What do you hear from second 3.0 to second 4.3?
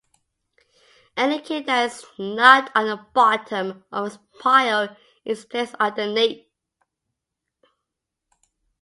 bottom of its